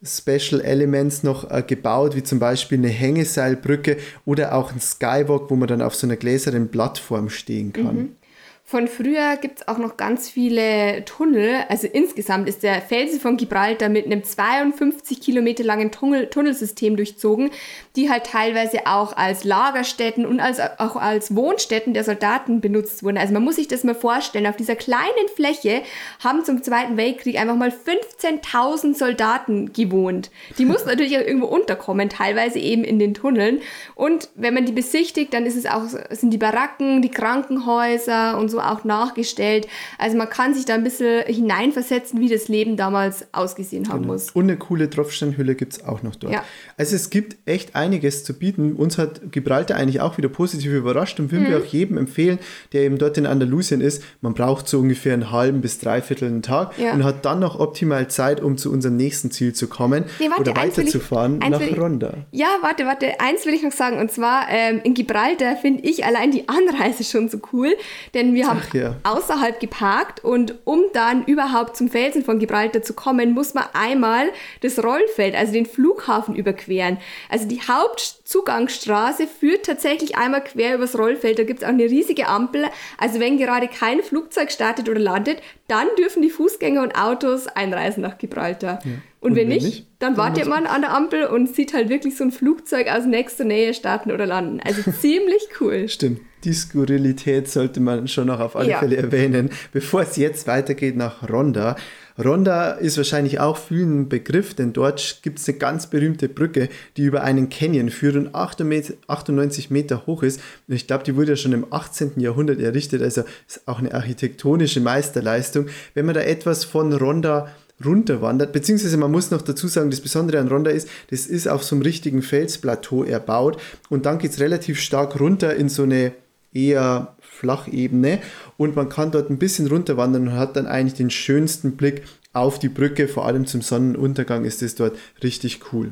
[0.05, 5.55] Special Elements noch äh, gebaut, wie zum Beispiel eine Hängeseilbrücke oder auch ein Skywalk, wo
[5.55, 7.95] man dann auf so einer gläsernen Plattform stehen kann.
[7.95, 8.15] Mhm.
[8.65, 11.65] Von früher gibt es auch noch ganz viele Tunnel.
[11.67, 17.51] Also insgesamt ist der Felsen von Gibraltar mit einem 52 Kilometer langen Tunnel Tunnelsystem durchzogen,
[17.97, 23.17] die halt teilweise auch als Lagerstätten und als, auch als Wohnstätten der Soldaten benutzt wurden.
[23.17, 24.47] Also man muss sich das mal vorstellen.
[24.47, 25.81] Auf dieser kleinen Fläche
[26.23, 30.31] haben zum Zweiten Weltkrieg einfach mal 15.000 Soldaten gewohnt.
[30.57, 33.59] Die mussten natürlich auch irgendwo unterkommen, teilweise eben in den Tunneln.
[33.93, 38.49] Und wenn man die besichtigt, dann ist es auch, sind die Baracken, die Krankenhäuser und
[38.49, 39.67] so auch nachgestellt.
[39.97, 44.13] Also man kann sich da ein bisschen hineinversetzen, wie das Leben damals ausgesehen haben genau.
[44.13, 44.31] muss.
[44.31, 46.33] Und eine coole Tropfsteinhülle gibt es auch noch dort.
[46.33, 46.43] Ja.
[46.77, 48.73] Also es gibt echt einiges zu bieten.
[48.73, 51.49] Uns hat Gibraltar eigentlich auch wieder positiv überrascht und würden mhm.
[51.49, 52.39] wir auch jedem empfehlen,
[52.73, 54.03] der eben dort in Andalusien ist.
[54.21, 56.93] Man braucht so ungefähr einen halben bis dreiviertel einen Tag ja.
[56.93, 60.41] und hat dann noch optimal Zeit, um zu unserem nächsten Ziel zu kommen nee, warte,
[60.41, 62.13] oder weiterzufahren nach ich, Ronda.
[62.31, 63.19] Ja, warte, warte.
[63.19, 67.03] Eins will ich noch sagen und zwar ähm, in Gibraltar finde ich allein die Anreise
[67.03, 67.75] schon so cool,
[68.13, 68.95] denn wir haben Ach, ja.
[69.03, 74.29] außerhalb geparkt und um dann überhaupt zum Felsen von Gibraltar zu kommen, muss man einmal
[74.61, 76.97] das Rollfeld, also den Flughafen überqueren.
[77.29, 81.39] Also die Hauptzugangsstraße führt tatsächlich einmal quer übers Rollfeld.
[81.39, 82.65] Da gibt es auch eine riesige Ampel.
[82.97, 88.01] Also wenn gerade kein Flugzeug startet oder landet, dann dürfen die Fußgänger und Autos einreisen
[88.01, 88.79] nach Gibraltar.
[88.83, 88.91] Ja.
[89.19, 91.73] Und, und, wenn, wenn nicht, nicht, dann, dann wartet man an der Ampel und sieht
[91.73, 94.59] halt wirklich so ein Flugzeug aus nächster Nähe starten oder landen.
[94.63, 95.87] Also ziemlich cool.
[95.87, 98.79] Stimmt die Skurrilität sollte man schon noch auf alle ja.
[98.79, 101.75] Fälle erwähnen, bevor es jetzt weitergeht nach Ronda.
[102.23, 106.69] Ronda ist wahrscheinlich auch vielen ein Begriff, denn dort gibt es eine ganz berühmte Brücke,
[106.95, 110.39] die über einen Canyon führt und 98 Meter hoch ist.
[110.67, 112.19] Und ich glaube, die wurde ja schon im 18.
[112.19, 115.67] Jahrhundert errichtet, also ist auch eine architektonische Meisterleistung.
[115.95, 117.47] Wenn man da etwas von Ronda
[117.83, 121.63] runterwandert, beziehungsweise man muss noch dazu sagen, das Besondere an Ronda ist, das ist auf
[121.63, 126.13] so einem richtigen Felsplateau erbaut und dann geht es relativ stark runter in so eine
[126.53, 128.19] eher Flachebene
[128.57, 132.59] und man kann dort ein bisschen runterwandern und hat dann eigentlich den schönsten Blick auf
[132.59, 135.91] die Brücke, vor allem zum Sonnenuntergang ist es dort richtig cool.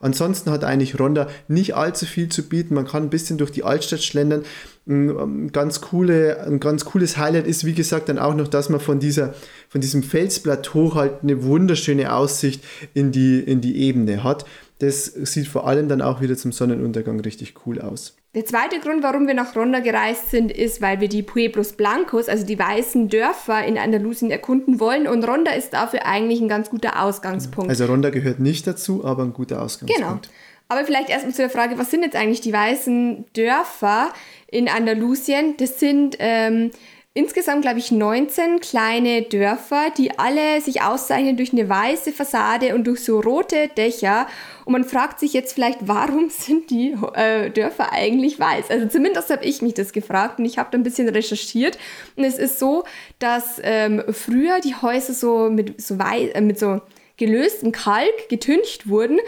[0.00, 2.74] Ansonsten hat eigentlich Ronda nicht allzu viel zu bieten.
[2.74, 4.44] Man kann ein bisschen durch die Altstadt schlendern.
[4.86, 8.80] Ein ganz, coole, ein ganz cooles Highlight ist, wie gesagt, dann auch noch, dass man
[8.80, 9.34] von, dieser,
[9.68, 12.62] von diesem Felsplateau halt eine wunderschöne Aussicht
[12.94, 14.44] in die, in die Ebene hat.
[14.78, 18.16] Das sieht vor allem dann auch wieder zum Sonnenuntergang richtig cool aus.
[18.34, 22.28] Der zweite Grund, warum wir nach Ronda gereist sind, ist, weil wir die Pueblos Blancos,
[22.28, 25.08] also die weißen Dörfer in Andalusien erkunden wollen.
[25.08, 27.70] Und Ronda ist dafür eigentlich ein ganz guter Ausgangspunkt.
[27.70, 30.22] Also Ronda gehört nicht dazu, aber ein guter Ausgangspunkt.
[30.22, 30.34] Genau.
[30.68, 34.12] Aber vielleicht erstmal zu der Frage, was sind jetzt eigentlich die weißen Dörfer
[34.46, 35.54] in Andalusien?
[35.56, 36.70] Das sind ähm,
[37.18, 42.86] insgesamt, glaube ich, 19 kleine Dörfer, die alle sich auszeichnen durch eine weiße Fassade und
[42.86, 44.28] durch so rote Dächer.
[44.64, 48.70] Und man fragt sich jetzt vielleicht, warum sind die äh, Dörfer eigentlich weiß?
[48.70, 51.76] Also zumindest habe ich mich das gefragt und ich habe da ein bisschen recherchiert.
[52.14, 52.84] Und es ist so,
[53.18, 56.80] dass ähm, früher die Häuser so mit so, weiß, äh, mit so
[57.16, 59.18] gelöstem Kalk getüncht wurden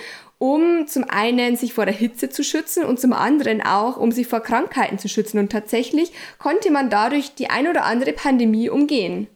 [0.41, 4.27] um zum einen sich vor der Hitze zu schützen und zum anderen auch, um sich
[4.27, 5.39] vor Krankheiten zu schützen.
[5.39, 9.29] Und tatsächlich konnte man dadurch die ein oder andere Pandemie umgehen.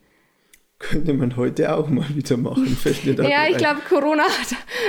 [0.90, 2.76] Könnte man heute auch mal wieder machen.
[3.04, 4.24] Ja, ich glaube, Corona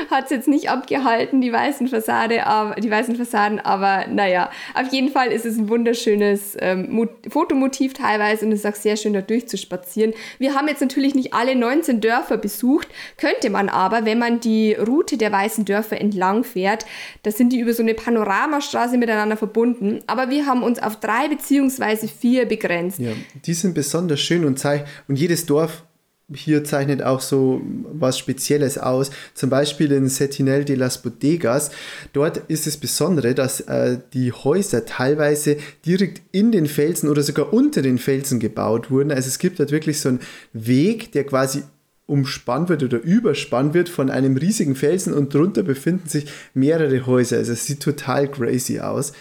[0.09, 4.91] hat es jetzt nicht abgehalten, die weißen, Fassade, aber, die weißen Fassaden, aber naja, auf
[4.91, 9.13] jeden Fall ist es ein wunderschönes ähm, Fotomotiv teilweise und es ist auch sehr schön,
[9.13, 10.13] da durchzuspazieren.
[10.39, 14.73] Wir haben jetzt natürlich nicht alle 19 Dörfer besucht, könnte man aber, wenn man die
[14.73, 16.85] Route der weißen Dörfer entlang fährt,
[17.23, 21.27] da sind die über so eine Panoramastraße miteinander verbunden, aber wir haben uns auf drei
[21.27, 22.99] beziehungsweise vier begrenzt.
[22.99, 23.11] Ja,
[23.45, 24.63] die sind besonders schön und,
[25.07, 25.84] und jedes Dorf
[26.33, 27.61] hier zeichnet auch so
[27.91, 29.11] was Spezielles aus.
[29.33, 31.69] Zum Beispiel in Setinel de las Bodegas.
[32.13, 37.53] Dort ist es Besondere, dass äh, die Häuser teilweise direkt in den Felsen oder sogar
[37.53, 39.11] unter den Felsen gebaut wurden.
[39.11, 40.19] Also es gibt dort wirklich so einen
[40.53, 41.63] Weg, der quasi
[42.07, 47.37] umspannt wird oder überspannt wird von einem riesigen Felsen und drunter befinden sich mehrere Häuser.
[47.37, 49.13] Also es sieht total crazy aus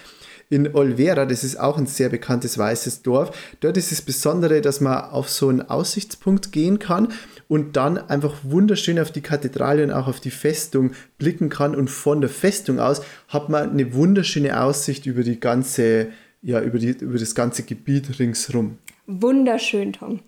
[0.50, 3.36] in Olvera, das ist auch ein sehr bekanntes weißes Dorf.
[3.60, 7.08] Dort ist das Besondere, dass man auf so einen Aussichtspunkt gehen kann
[7.48, 11.74] und dann einfach wunderschön auf die Kathedrale und auch auf die Festung blicken kann.
[11.74, 16.08] Und von der Festung aus hat man eine wunderschöne Aussicht über die ganze,
[16.42, 18.78] ja, über, die, über das ganze Gebiet ringsherum.
[19.06, 20.20] Wunderschön, Tom.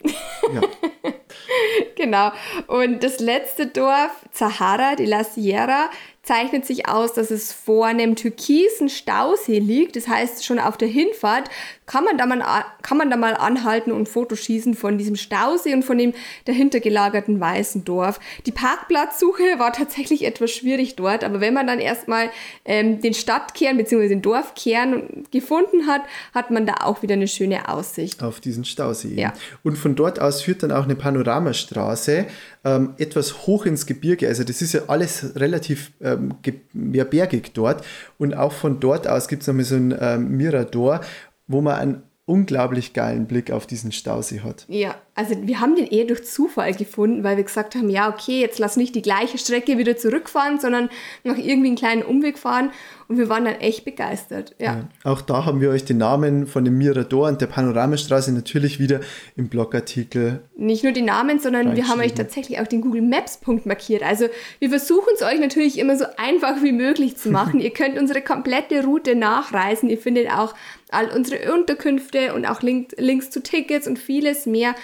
[0.54, 0.60] Ja.
[1.96, 2.32] genau.
[2.66, 5.90] Und das letzte Dorf, Zahara de la Sierra,
[6.26, 9.94] zeichnet sich aus, dass es vor einem türkisen Stausee liegt.
[9.94, 11.48] Das heißt, schon auf der Hinfahrt
[11.86, 12.42] kann man da mal,
[12.82, 16.80] kann man da mal anhalten und Fotos schießen von diesem Stausee und von dem dahinter
[16.80, 18.18] gelagerten weißen Dorf.
[18.44, 22.30] Die Parkplatzsuche war tatsächlich etwas schwierig dort, aber wenn man dann erstmal
[22.64, 24.08] ähm, den Stadtkern bzw.
[24.08, 26.02] den Dorfkern gefunden hat,
[26.34, 28.20] hat man da auch wieder eine schöne Aussicht.
[28.20, 29.14] Auf diesen Stausee.
[29.14, 29.32] Ja.
[29.62, 32.26] Und von dort aus führt dann auch eine Panoramastraße
[32.64, 34.26] ähm, etwas hoch ins Gebirge.
[34.26, 37.84] Also das ist ja alles relativ ähm, ja, bergig dort.
[38.18, 41.00] Und auch von dort aus gibt es nochmal so ein ähm, Mirador,
[41.46, 44.64] wo man einen unglaublich geilen Blick auf diesen Stausee hat.
[44.68, 48.40] Ja, also wir haben den eher durch Zufall gefunden, weil wir gesagt haben, ja, okay,
[48.40, 50.90] jetzt lass nicht die gleiche Strecke wieder zurückfahren, sondern
[51.22, 52.72] noch irgendwie einen kleinen Umweg fahren.
[53.08, 54.54] Und wir waren dann echt begeistert.
[54.58, 54.76] Ja.
[54.76, 54.88] ja.
[55.04, 59.00] Auch da haben wir euch den Namen von dem Mirador und der Panoramastraße natürlich wieder
[59.36, 60.40] im Blogartikel.
[60.56, 64.02] Nicht nur die Namen, sondern wir haben euch tatsächlich auch den Google Maps Punkt markiert.
[64.02, 64.26] Also
[64.58, 67.60] wir versuchen es euch natürlich immer so einfach wie möglich zu machen.
[67.66, 69.88] Ihr könnt unsere komplette Route nachreisen.
[69.88, 70.54] Ihr findet auch
[70.90, 74.74] all unsere Unterkünfte und auch Link, Links zu Tickets und vieles mehr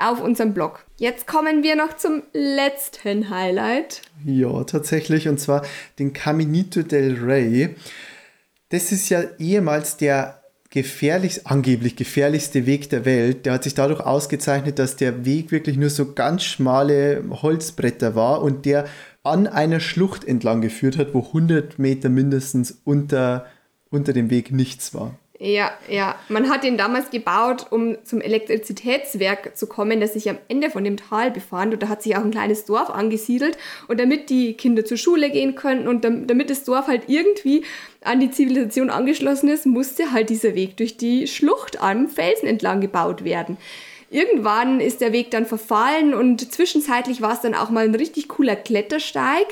[0.00, 0.84] auf unserem Blog.
[0.98, 4.02] Jetzt kommen wir noch zum letzten Highlight.
[4.24, 5.62] Ja, tatsächlich, und zwar
[5.98, 7.74] den Caminito del Rey.
[8.70, 13.44] Das ist ja ehemals der gefährlichst, angeblich gefährlichste Weg der Welt.
[13.44, 18.42] Der hat sich dadurch ausgezeichnet, dass der Weg wirklich nur so ganz schmale Holzbretter war
[18.42, 18.86] und der
[19.22, 23.46] an einer Schlucht entlang geführt hat, wo 100 Meter mindestens unter,
[23.90, 25.18] unter dem Weg nichts war.
[25.42, 26.16] Ja, ja.
[26.28, 30.84] Man hat ihn damals gebaut, um zum Elektrizitätswerk zu kommen, das sich am Ende von
[30.84, 31.72] dem Tal befand.
[31.72, 33.56] Und da hat sich auch ein kleines Dorf angesiedelt.
[33.88, 37.64] Und damit die Kinder zur Schule gehen könnten und damit das Dorf halt irgendwie
[38.02, 42.82] an die Zivilisation angeschlossen ist, musste halt dieser Weg durch die Schlucht am Felsen entlang
[42.82, 43.56] gebaut werden.
[44.10, 48.28] Irgendwann ist der Weg dann verfallen und zwischenzeitlich war es dann auch mal ein richtig
[48.28, 49.46] cooler Klettersteig.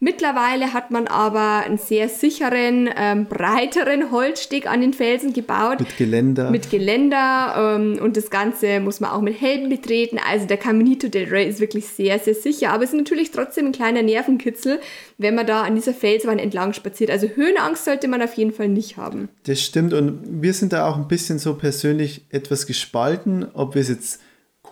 [0.00, 5.80] Mittlerweile hat man aber einen sehr sicheren, ähm, breiteren Holzsteg an den Felsen gebaut.
[5.80, 6.50] Mit Geländer.
[6.50, 10.20] Mit Geländer ähm, und das Ganze muss man auch mit Helm betreten.
[10.24, 12.70] Also der Caminito del Rey ist wirklich sehr, sehr sicher.
[12.70, 14.78] Aber es ist natürlich trotzdem ein kleiner Nervenkitzel,
[15.18, 17.10] wenn man da an dieser Felswand entlang spaziert.
[17.10, 19.28] Also Höhenangst sollte man auf jeden Fall nicht haben.
[19.46, 23.82] Das stimmt und wir sind da auch ein bisschen so persönlich etwas gespalten, ob wir
[23.82, 24.20] es jetzt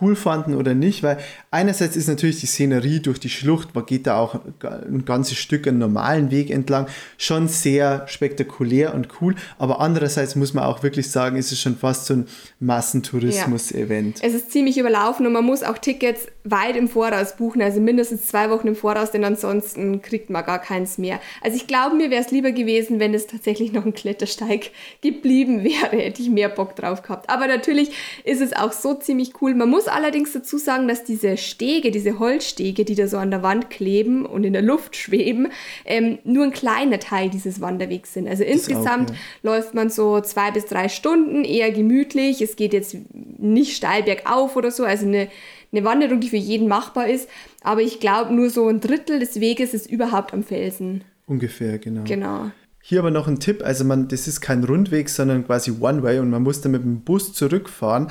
[0.01, 1.17] cool fanden oder nicht, weil
[1.51, 5.67] einerseits ist natürlich die Szenerie durch die Schlucht, man geht da auch ein ganzes Stück
[5.67, 11.09] einen normalen Weg entlang, schon sehr spektakulär und cool, aber andererseits muss man auch wirklich
[11.09, 12.27] sagen, ist es schon fast so ein
[12.59, 14.19] Massentourismus-Event.
[14.19, 14.27] Ja.
[14.27, 18.27] Es ist ziemlich überlaufen und man muss auch Tickets weit im Voraus buchen, also mindestens
[18.27, 21.19] zwei Wochen im Voraus, denn ansonsten kriegt man gar keins mehr.
[21.41, 25.63] Also ich glaube, mir wäre es lieber gewesen, wenn es tatsächlich noch ein Klettersteig geblieben
[25.63, 27.29] wäre, hätte ich mehr Bock drauf gehabt.
[27.29, 27.91] Aber natürlich
[28.23, 29.55] ist es auch so ziemlich cool.
[29.55, 33.43] Man muss allerdings dazu sagen, dass diese Stege, diese Holzstege, die da so an der
[33.43, 35.49] Wand kleben und in der Luft schweben,
[35.85, 38.27] ähm, nur ein kleiner Teil dieses Wanderwegs sind.
[38.27, 39.19] Also insgesamt auch, ja.
[39.43, 42.41] läuft man so zwei bis drei Stunden, eher gemütlich.
[42.41, 45.29] Es geht jetzt nicht steil bergauf oder so, also eine,
[45.71, 47.29] eine Wanderung, die für jeden machbar ist.
[47.61, 51.03] Aber ich glaube, nur so ein Drittel des Weges ist überhaupt am Felsen.
[51.25, 52.03] Ungefähr, genau.
[52.05, 52.51] Genau.
[52.89, 56.29] Hier aber noch ein Tipp, also man, das ist kein Rundweg, sondern quasi One-Way und
[56.29, 58.07] man muss dann mit dem Bus zurückfahren.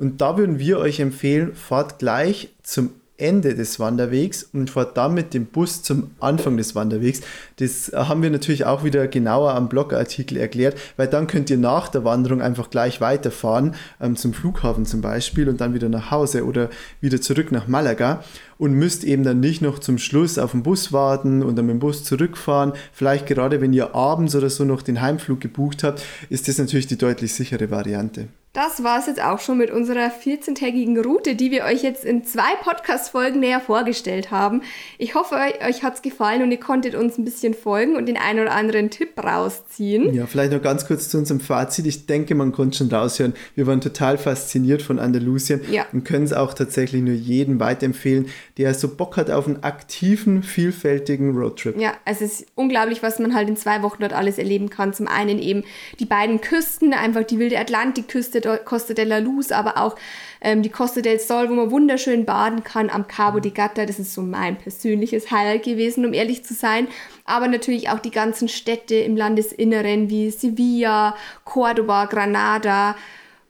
[0.00, 5.12] Und da würden wir euch empfehlen, fahrt gleich zum Ende des Wanderwegs und fahrt dann
[5.12, 7.20] mit dem Bus zum Anfang des Wanderwegs.
[7.56, 11.88] Das haben wir natürlich auch wieder genauer am Blogartikel erklärt, weil dann könnt ihr nach
[11.88, 16.46] der Wanderung einfach gleich weiterfahren, ähm, zum Flughafen zum Beispiel und dann wieder nach Hause
[16.46, 16.70] oder
[17.02, 18.24] wieder zurück nach Malaga
[18.56, 21.74] und müsst eben dann nicht noch zum Schluss auf den Bus warten und dann mit
[21.74, 22.72] dem Bus zurückfahren.
[22.94, 26.86] Vielleicht gerade wenn ihr abends oder so noch den Heimflug gebucht habt, ist das natürlich
[26.86, 28.28] die deutlich sichere Variante.
[28.52, 32.24] Das war es jetzt auch schon mit unserer 14-tägigen Route, die wir euch jetzt in
[32.24, 34.62] zwei Podcast-Folgen näher vorgestellt haben.
[34.98, 38.16] Ich hoffe, euch hat es gefallen und ihr konntet uns ein bisschen folgen und den
[38.16, 40.12] einen oder anderen Tipp rausziehen.
[40.12, 41.86] Ja, vielleicht noch ganz kurz zu unserem Fazit.
[41.86, 45.86] Ich denke, man konnte schon raushören, wir waren total fasziniert von Andalusien ja.
[45.92, 50.42] und können es auch tatsächlich nur jedem weiterempfehlen, der so Bock hat auf einen aktiven,
[50.42, 51.78] vielfältigen Roadtrip.
[51.78, 54.92] Ja, es ist unglaublich, was man halt in zwei Wochen dort alles erleben kann.
[54.92, 55.62] Zum einen eben
[56.00, 59.96] die beiden Küsten, einfach die wilde Atlantikküste, Costa de la Luz, aber auch
[60.40, 63.86] ähm, die Costa del Sol, wo man wunderschön baden kann am Cabo de Gata.
[63.86, 66.88] Das ist so mein persönliches Highlight gewesen, um ehrlich zu sein.
[67.24, 72.96] Aber natürlich auch die ganzen Städte im Landesinneren wie Sevilla, Cordoba, Granada.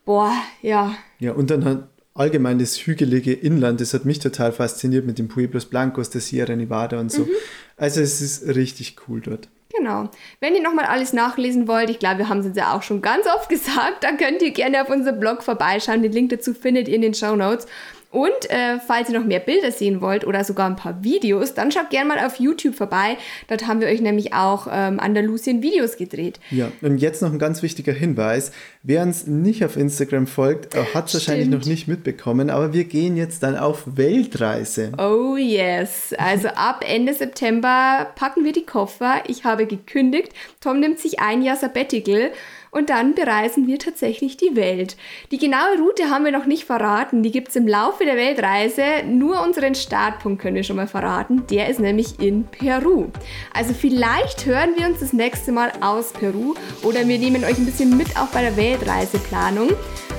[0.05, 0.95] Boah, ja.
[1.19, 5.27] Ja, und dann hat allgemein das hügelige Inland, das hat mich total fasziniert mit den
[5.27, 7.21] Pueblos Blancos, der Sierra Nevada und so.
[7.21, 7.31] Mhm.
[7.77, 9.49] Also es ist richtig cool dort.
[9.77, 10.09] Genau.
[10.39, 13.01] Wenn ihr nochmal alles nachlesen wollt, ich glaube, wir haben es jetzt ja auch schon
[13.01, 16.01] ganz oft gesagt, dann könnt ihr gerne auf unserem Blog vorbeischauen.
[16.01, 17.67] Den Link dazu findet ihr in den Show Notes.
[18.11, 21.71] Und äh, falls ihr noch mehr Bilder sehen wollt oder sogar ein paar Videos, dann
[21.71, 23.17] schaut gerne mal auf YouTube vorbei.
[23.47, 26.39] Dort haben wir euch nämlich auch ähm, Andalusien-Videos gedreht.
[26.51, 28.51] Ja, und jetzt noch ein ganz wichtiger Hinweis.
[28.83, 32.83] Wer uns nicht auf Instagram folgt, äh, hat es wahrscheinlich noch nicht mitbekommen, aber wir
[32.83, 34.91] gehen jetzt dann auf Weltreise.
[34.97, 36.13] Oh yes.
[36.17, 39.23] Also ab Ende September packen wir die Koffer.
[39.27, 40.33] Ich habe gekündigt.
[40.59, 42.31] Tom nimmt sich ein Jahr Sabbatical
[42.71, 44.95] und dann bereisen wir tatsächlich die Welt.
[45.31, 48.83] Die genaue Route haben wir noch nicht verraten, die gibt es im Laufe der Weltreise.
[49.05, 53.07] Nur unseren Startpunkt können wir schon mal verraten, der ist nämlich in Peru.
[53.53, 57.65] Also vielleicht hören wir uns das nächste Mal aus Peru oder wir nehmen euch ein
[57.65, 59.69] bisschen mit auch bei der Weltreiseplanung.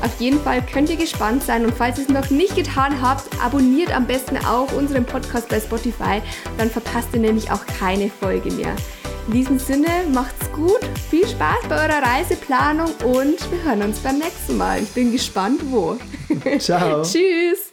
[0.03, 3.25] Auf jeden Fall könnt ihr gespannt sein und falls ihr es noch nicht getan habt,
[3.41, 6.21] abonniert am besten auch unseren Podcast bei Spotify,
[6.59, 8.75] dann verpasst ihr nämlich auch keine Folge mehr.
[9.29, 14.19] In diesem Sinne, macht's gut, viel Spaß bei eurer Reiseplanung und wir hören uns beim
[14.19, 14.83] nächsten Mal.
[14.83, 15.97] Ich bin gespannt, wo.
[16.59, 17.03] Ciao.
[17.05, 17.72] Tschüss.